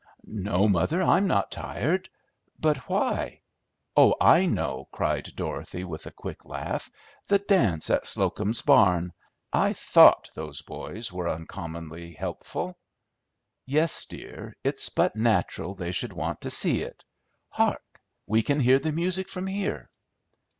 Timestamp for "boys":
10.63-11.11